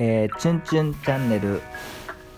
[0.00, 1.60] えー、チュンチュンチャンネル、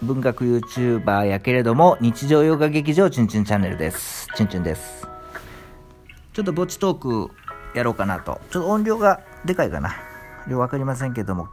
[0.01, 4.29] 文学 YouTuber やけれども、日常洋画劇場チュンチュンチャンネルです。
[4.35, 5.07] チュンチュンです。
[6.33, 7.31] ちょっと墓地トーク
[7.75, 8.41] やろうかなと。
[8.51, 9.95] ちょっと音量がでかいかな。
[10.49, 11.49] 量わかりませんけども、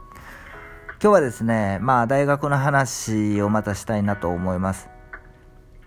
[0.92, 4.88] 今日はですね、まあ大学の話をまたしたいなと思います。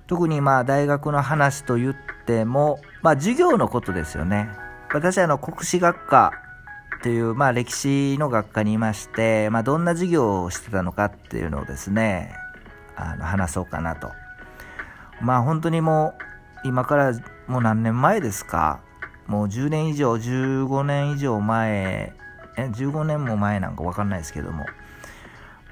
[0.06, 1.96] 特にまあ大学の話と言っ
[2.28, 4.50] ても、まあ授業のことですよね。
[4.94, 6.32] 私はあの国史学科
[7.04, 12.36] という、まあ、歴史の学科にいまして、まあ、どんな授業をしてたのかっていうのをですね
[12.96, 14.12] あの話そうかなと。
[15.22, 16.14] まあ本当にも
[16.64, 17.14] う今から
[17.48, 18.82] もう何年前ですか？
[19.28, 22.14] もう10年以上15年以上前
[22.58, 24.66] え15年も前なんか分かんないですけども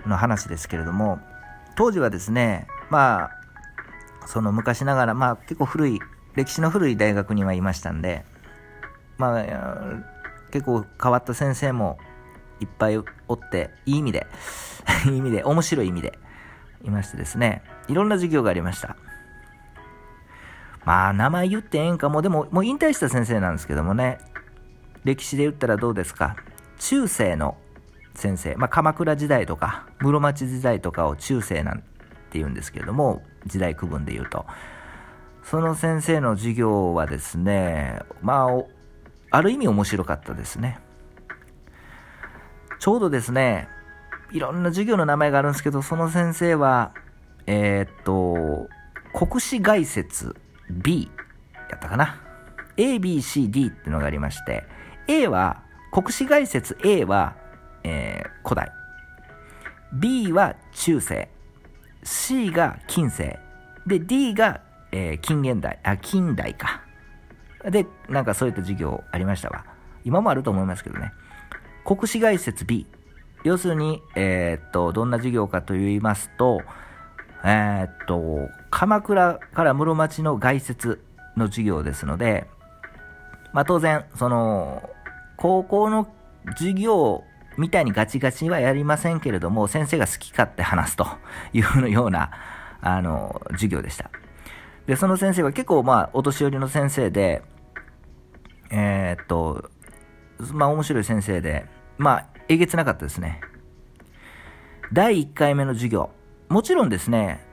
[0.05, 1.19] の話ですけれども
[1.75, 5.99] 当時はですねまあその昔ながらまあ結構古い
[6.35, 8.23] 歴史の古い大学にはいましたんで
[9.17, 10.18] まあ
[10.51, 11.97] 結構変わった先生も
[12.59, 13.03] いっぱいお
[13.33, 14.27] って、いい意味で、
[15.07, 16.17] いい意味で、面白い意味で、
[16.83, 18.95] いましてですね、いろんな授業がありました。
[20.85, 24.17] まあ、名前言ってええんかも、でも、もう引退した先生なんですけどもね、
[25.03, 26.35] 歴史で言ったらどうですか？
[26.79, 27.57] 中世の
[28.15, 31.85] 先生、まあ、鎌倉時代とか、室町時代とかを中世なんて
[32.33, 34.45] 言うんですけれども、時代区分で言うと。
[35.43, 38.78] その先生の授業はですね、まあ、
[39.31, 40.79] ある意味面白かったですね。
[42.79, 43.67] ちょうどですね、
[44.31, 46.93] いろんな授業の名前があるんですけど、その先生は、
[47.45, 48.69] えー、っと、
[49.13, 50.35] 国史概説
[50.69, 51.09] B
[51.69, 52.21] やったかな。
[52.77, 54.63] A, B, C, D ってのがありまして、
[55.07, 57.35] A は、国史概説 A は、
[57.83, 58.71] えー、古代。
[59.93, 61.29] B は中世。
[62.03, 63.39] C が近世。
[63.87, 65.79] で、D が、えー、近現代。
[65.83, 66.83] あ、近代か。
[67.65, 69.65] で、なんかそういった授業ありましたわ。
[70.03, 71.11] 今もあると思いますけどね。
[71.85, 72.87] 国史概説 B。
[73.43, 76.61] 要するに、えー、っと、どんな授業かと言いますと、
[77.43, 81.01] えー、っと、鎌倉から室町の概説
[81.37, 82.47] の授業ですので、
[83.53, 84.89] まあ当然、その、
[85.37, 86.07] 高校の
[86.57, 87.23] 授業
[87.57, 91.07] みたいにガチガチはやりませんけれども、先生が好き勝手話すと
[91.53, 92.31] いうような、
[92.81, 94.09] あの、授業でした。
[94.85, 97.43] で、その先生は結構まあ、お年寄りの先生で、
[98.69, 99.69] えー、っと、
[100.53, 101.65] まあ面白い先生で、
[101.97, 103.41] まあ、えげつなかったですね。
[104.93, 106.09] 第1回目の授業。
[106.47, 107.45] もちろんですね、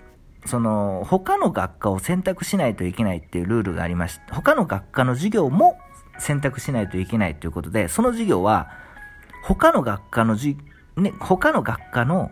[0.47, 5.79] その、他の学科を選択しないといけないっていうルールがありまして、他の学科の授業も
[6.19, 8.71] 選択しないといけないということで、その授業は、
[9.43, 10.57] 他の学科のじ、
[10.97, 12.31] ね、他の学科の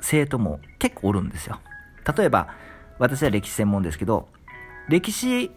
[0.00, 1.60] 生徒も結構おるんですよ。
[2.16, 2.48] 例えば、
[2.98, 4.28] 私は歴史専門ですけど、
[4.88, 5.50] 歴史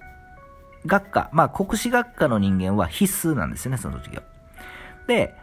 [0.87, 4.21] 学科、まあ国史学科の人間は必須なんですよね、その授業。
[5.07, 5.35] で、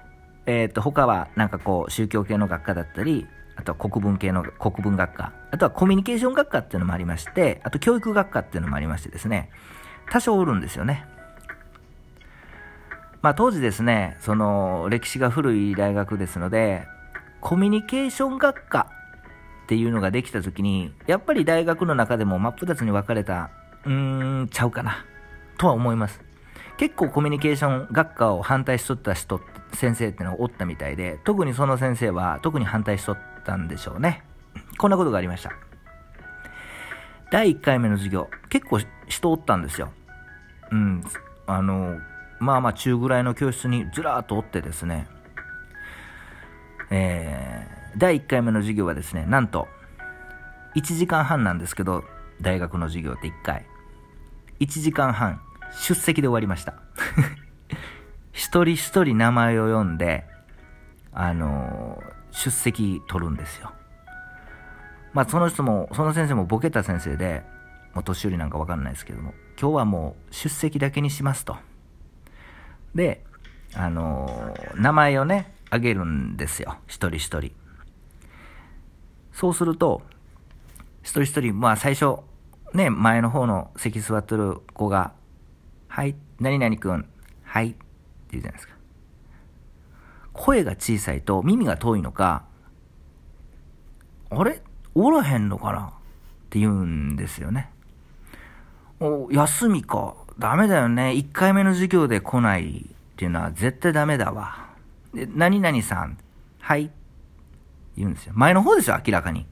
[0.47, 9.51] えっ、ー、と、他はなんかこう宗教系の学科だったり、あとは国文系の国文学科、あとはコミュニケーション学科っていうのもありまして、あと教育学科っていうのもありましてですね、
[10.11, 11.07] 多少おるんですよね。
[13.23, 16.87] まあ当時ですね、その歴史が古い大学ですので、
[17.41, 18.91] コミュニケーション学科
[19.65, 23.51] っていうのができた時に、やっぱり大学の中でも真っ二つに分かれた、
[23.87, 25.05] うーん、ちゃうかな、
[25.59, 26.21] とは思います。
[26.77, 29.41] 結構コミュニケーション学科を反対しとった人、
[29.73, 34.25] 先生ってのがおったみたいで、特にその先生は特に反対しとったんでしょうね。
[34.79, 35.53] こんなことがありました。
[37.31, 39.93] 第1回目の授業、結構人おったんですよ。
[40.71, 41.05] うん、
[41.47, 41.99] あの、
[42.39, 45.07] まあまあ中ぐらいの教室にずらーっとおってですね、
[46.91, 49.69] えー、第1回目の授業はですね、なんと、
[50.77, 52.05] 1時間半なんですけど、
[52.41, 53.67] 大学の授業って1回。
[54.61, 55.41] 1時間半、
[55.73, 56.75] 出席で終わりました。
[58.33, 60.27] 一人一人名前を読んで、
[61.13, 63.73] あのー、出席取るんですよ。
[65.13, 67.45] まあ、その人も、その先生もボケた先生で、
[67.95, 71.57] もう年寄りなんかわかんないですけども、今日はもう出席だけにしますと。
[72.95, 73.25] で、
[73.75, 76.79] あのー、名前をね、あげるんですよ。
[76.87, 77.53] 一人一人。
[79.33, 80.03] そうすると、
[81.03, 82.19] 一人一人、まあ最初、
[82.75, 85.13] ね、前の方の席座ってる子が、
[85.89, 87.09] はい、何々くん、
[87.45, 87.77] はいって
[88.33, 88.75] 言うじゃないですか。
[90.33, 92.45] 声が小さいと耳が遠いのか、
[94.31, 94.61] あれ？
[94.97, 95.87] おらへんのかな？
[95.87, 95.91] っ
[96.51, 97.71] て言うんですよね。
[98.99, 100.17] お、休みか。
[100.37, 101.11] ダメだよね。
[101.11, 104.71] 1回目の授業で来ないっていうのは絶対ダメだわ。
[105.13, 106.19] で、何々さん、
[106.59, 106.91] はい
[107.97, 108.33] 言うんですよ。
[108.35, 109.47] 前の方ですよ、明らかに。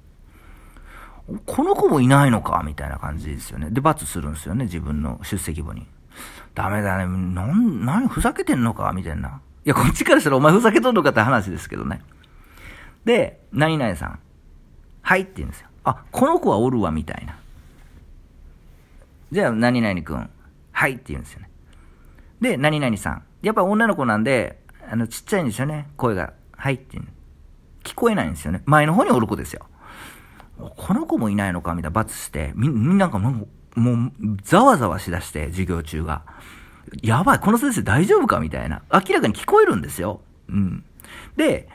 [1.47, 3.71] この子もいないのかみたいな感じですよね。
[3.71, 5.87] で、罰するんですよね、自分の出席簿に。
[6.55, 7.07] ダメだね。
[7.07, 9.41] なん、何、ふざけてんのかみたいな。
[9.65, 12.03] いや、こっちからしたらお前ふざけとんのかって話ですけどね。
[13.05, 14.19] で、何々さん、
[15.03, 15.69] はいって言うんですよ。
[15.85, 17.37] あ、この子はおるわ、みたいな。
[19.31, 20.31] じゃあ、何々くん、
[20.73, 21.51] はいって言うんですよね。
[22.41, 23.23] で、何々さん。
[23.43, 26.33] やっぱ女の子なんで、あの、ちっちゃいんですよね、声が。
[26.57, 27.05] はいっていう。
[27.83, 28.63] 聞こえないんですよね。
[28.67, 29.67] 前の方におる子ですよ。
[30.71, 34.13] この子もいないのかみたいな罰して、み、みんながもう、もう、
[34.43, 36.23] ざわざわしだして、授業中が。
[37.03, 38.83] やばい、この先生大丈夫かみたいな。
[38.93, 40.21] 明らかに聞こえるんですよ。
[40.49, 40.85] うん。
[41.37, 41.69] で、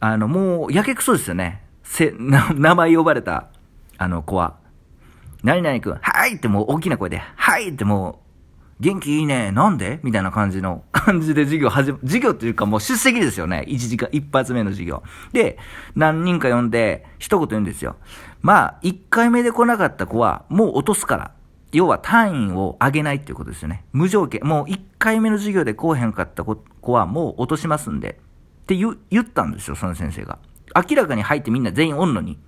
[0.00, 1.62] あの、もう、やけくそですよね。
[1.82, 3.48] せ、な、 名前呼ばれた、
[3.98, 4.56] あの子は。
[5.42, 8.23] 何々くん、はいってもう大きな声で、はいってもう、
[8.80, 9.52] 元気いいね。
[9.52, 10.00] なんで？
[10.02, 13.64] みたいな感じの、 感じで授業始め、授業っていうかもう出席ですよね。
[13.68, 15.02] 一時間、一発目の授業。
[15.32, 15.58] で、
[15.94, 17.96] 何人か呼んで、一言言うんですよ。
[18.42, 21.30] まあ、一回目で来なかった子は、もう落とすから。
[21.72, 23.84] 要は単位を上げないっていうことですよね。
[23.92, 24.40] 無条件。
[24.44, 26.56] もう一回目の授業で来へんかった子
[26.92, 28.20] はもう落としますんで。
[28.62, 30.38] って言ったんですよ、その先生が。
[30.88, 32.38] 明らかに入ってみんな全員おんのに。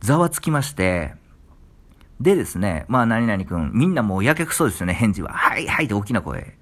[0.00, 1.14] ざわつきまして、
[2.20, 5.32] でですね、まあ何々君、みんなもうやけくそですよね、返事は。
[5.32, 6.56] はいはいって大きな声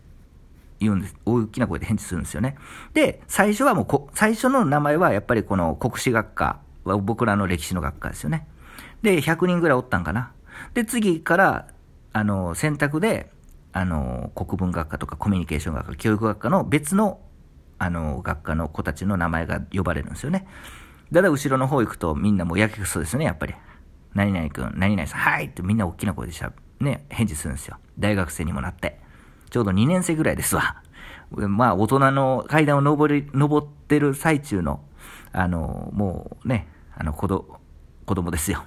[0.80, 1.16] 言うんです。
[1.24, 2.56] 大きな声で返事するんですよね。
[2.92, 8.46] で、最初はもうこ、最初の名前はやっぱりこの国史学科は僕らの歴史の学科ですよね。
[9.02, 10.32] で、100人ぐらいおったんかな。
[10.74, 11.68] で、次から、
[12.12, 13.30] あの、選択で、
[13.72, 17.20] あの、国文学科とかコミュニケーション学科、教育学科の別の、
[17.78, 20.46] あの、学科の子たちの名前が呼ばれるんですよね。
[21.12, 23.54] ただ後ろの方行くとみんなもうやけくそですよね、やっぱり。
[24.14, 27.76] 何々君、何々さん、はいってみんな大きな声でしゃ、ね、返事するんですよ。
[27.98, 29.00] 大学生にもなって。
[29.50, 30.82] ちょうど2年生ぐらいですわ。
[31.30, 34.84] まあ、大人の階段を登り、登ってる最中の、
[35.32, 37.60] あの、もうね、あの、子供、
[38.06, 38.64] 子供ですよ。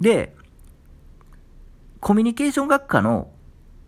[0.00, 0.36] で、
[2.00, 3.30] コミュニケーション学科の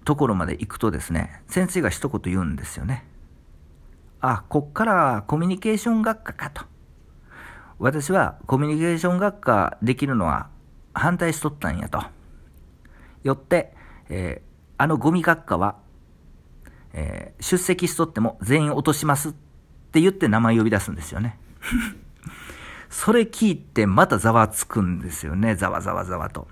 [0.05, 3.05] ところまで行くとですね、先生が一言言うんですよね。
[4.21, 6.65] あ、こっからコミュニケーション学科かと。
[7.78, 10.49] 私はコミュニケーション学科できるのは
[10.94, 12.02] 反対しとったんやと。
[13.23, 13.75] よって、
[14.08, 15.76] えー、あのゴミ学科は、
[16.94, 19.32] えー、出席しとっても全員落としますっ
[19.93, 21.38] て言って名前呼び出すんですよね。
[22.88, 25.55] それ聞いてまたざわつくんですよね。
[25.55, 26.49] ざわざわざわと。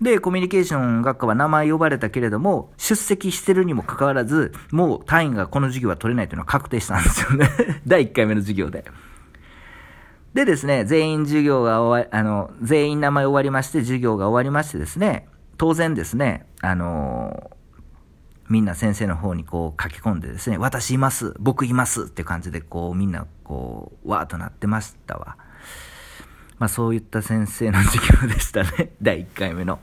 [0.00, 7.48] で、コミュニケーション学科は名前呼ばれたけれども、出席してるにもかかわらず、もう単位がこの授業は取れないというのは確定したんですよね。
[7.86, 8.84] 第1回目の授業で。
[10.34, 17.50] でですね、全員授業が終わり、あの、全員名前終わりまして、授業が終わりましてですね、当然ですね、あの
[18.48, 25.36] みんな先生の方にこう書き込んでですね、私います、僕いますって感じでこうみんなこう、わーっとなってましたわ。
[26.58, 29.78] まあそういった先生の授業でしたね、 第1回目の。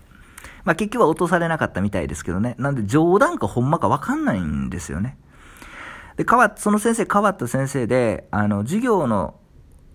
[0.65, 2.55] まあ結局は落とされなかったみたいですけどね。
[2.57, 5.17] なんで冗談かほんまかわかんないんですよね。
[6.17, 9.35] で、変わ、その先生変わった先生で、あの、授業の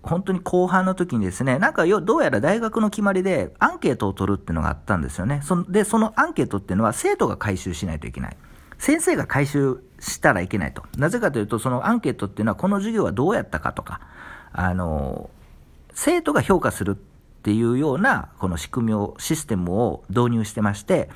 [0.05, 5.41] 本当に後半の時にですね、なんかよ、どうやら大学の決まりでアンケートを取るっていうのがあったんですよね。
[5.43, 8.37] そで、そのアンケートっていうのは生徒が回収しないといけない。
[8.77, 10.83] 先生が回収したらいけないと。
[10.97, 14.01] なぜかというと、そのアンケートっていうのはこの授業はどうやったかとか、
[14.53, 15.29] あの、
[15.93, 16.95] 生徒が評価するっ
[17.41, 21.09] ていうような、この仕組みを、システムを導入してまして、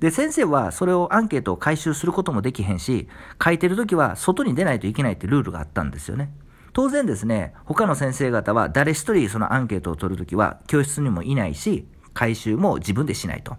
[0.00, 3.08] で、先生はそれをアンケートを回収することもできへんし、
[3.42, 6.30] 書いてるときは外に出ないといけないってルールがあったんですよね。
[6.72, 13.56] 当然ですね、他の先生方は誰一人そのアンケートを取るときは教室にもいないし、回収も自分でしないと。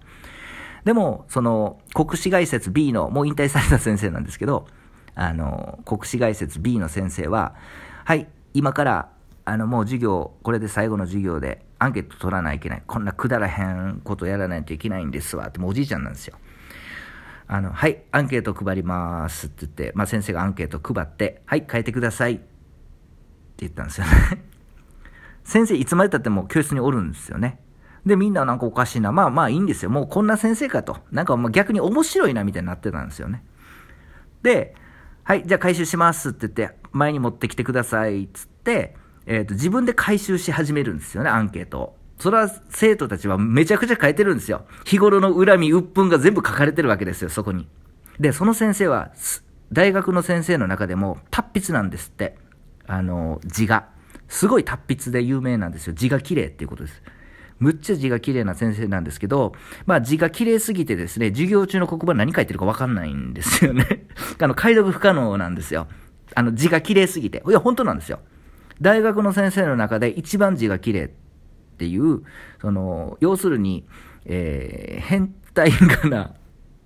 [0.84, 4.68] でも、その、国史概説 B の、もう引退された先生なんですけど、
[5.16, 7.56] あの、国史概説 B の先生は、
[8.04, 9.10] はい、今から、
[9.46, 12.84] あの、もう授業、これで最後の授業でアンケート取らないといけない。
[12.86, 15.48] こんなくだらへんことやらないといけないんですわ。
[15.48, 16.36] って、もうおじいちゃんなんですよ。
[17.48, 22.42] あの、はい、アンケート配りますって言って、まあ先生がアンケート配って、はい、変えてください。
[23.64, 24.44] 言ったんですよね
[25.44, 27.60] 先生いつまでたっても教室におるんですよね。
[28.06, 29.12] で、みんななんかおかしいな。
[29.12, 29.90] まあまあいいんですよ。
[29.90, 30.98] もうこんな先生かと。
[31.12, 33.44] なんかもう逆に面白いなみたいになってたんですよね。
[34.42, 34.76] で、
[35.24, 41.98] はい、じゃあ回収しますって言って、前に持ってきてくださいっつって、えっ、ー、と、自分で回収し始めるんですよね、アンケートを。
[42.20, 44.66] それは生徒たちはめちゃくちゃ書いてるんですよ。
[44.86, 47.68] 日頃の恨み、鬱憤が全部書かれてるわけですよ、そこに。
[48.20, 49.12] で、その先生は、
[49.72, 52.38] 大学の先生の中でも達筆なんですって。
[52.88, 53.90] あの、字が。
[54.28, 55.94] すごい達筆で有名なんですよ。
[55.94, 57.04] 字が綺麗っていうことです。
[57.60, 59.54] むっちゃ字が綺麗な先生なんですけど、
[59.86, 64.08] まあ字が綺麗すぎてですね、授業中の黒板何書いてるかわかんないんですよね。
[64.42, 65.88] あの、解読不可能なんですよ。
[66.36, 67.44] あの、字が綺麗すぎて。
[67.48, 68.20] いや、本当なんですよ。
[68.82, 71.10] 大学の先生の中で一番字が綺麗っ
[71.78, 72.24] ていう、
[72.60, 73.88] その、要するに、
[74.26, 76.34] えー、変態かな、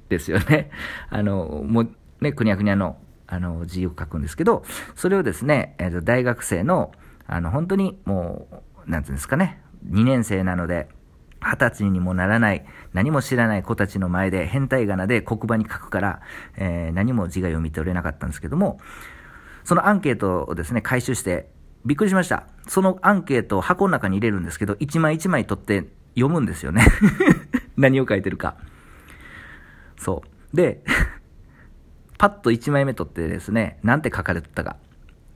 [0.09, 0.69] ですよね。
[1.09, 1.89] あの、もう、
[2.21, 4.63] ね、くにゃくにゃのあの、字を書くんですけど、
[4.95, 6.91] それをですね、えー、と大学生の、
[7.27, 8.47] あの、本当にも
[8.87, 10.87] う、なんていうんですかね、2年生なので、
[11.41, 16.21] 二十歳にもならない、何も知らない子たちの前で変態仮名で黒板に書くから、
[16.57, 18.79] えー、何も字が読み取れなかったんですけども、
[19.63, 21.49] そのアンケートをですね、回収して、
[21.85, 22.47] びっくりしました。
[22.67, 26.85] そのアンケートを箱の中に入れるんですけど、一枚一枚取って読むんですよね。
[27.77, 28.55] 何を書いてるか。
[29.97, 30.55] そう。
[30.55, 30.83] で、
[32.17, 34.77] パッと1枚目取ってですね、なんて書かれてたか。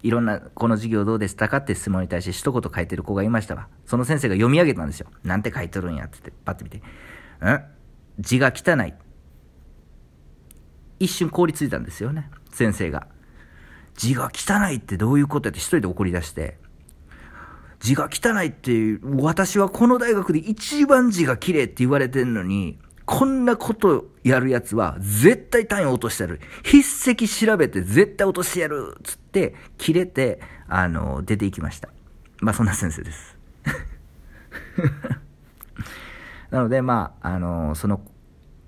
[0.03, 3.67] いろんな、この授業どうでしたかって質問に対して一言書いてる子がいましたわ。
[3.85, 5.07] その先生が読み上げたんですよ。
[5.23, 6.77] なんて書いてるんやってって、パッて見て。
[6.77, 6.81] ん？
[8.19, 8.93] 字が汚い。
[10.99, 12.31] 一瞬凍りついたんですよね。
[12.51, 13.07] 先生が。
[13.95, 16.57] 字が汚いってどういうことやって一人で怒り出して。
[17.79, 22.79] 字が汚いって、私はこの大学で一番字が綺麗って言われてんのに、
[23.11, 26.39] こんなことやるやつは絶対単位落としてやる。
[26.63, 30.39] 筆跡調べて絶対落としてやるつって、切れて、
[30.69, 31.89] あの、出ていきました。
[32.39, 33.37] まあそんな先生です。
[36.51, 37.99] なので、まあ、あの、その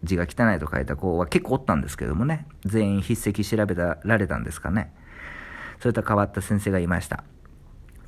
[0.04, 4.94] 字が汚いと書いた子は結構おったんですけどもね、全員筆跡調べられたんですかね。
[5.80, 7.24] そういった変わった先生がいました。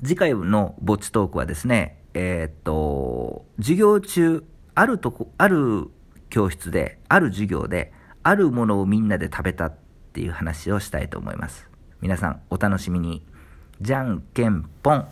[0.02, 5.88] 次回の墓地トークはですね、えー、っと、授業中、あるとこ、ある
[6.36, 9.74] 教室で、ある授業で、あるものをみんなで食べたっ
[10.12, 11.70] ていう話をしたいと思います。
[12.02, 13.24] 皆さんお楽しみに。
[13.80, 15.08] じゃんけんぽん。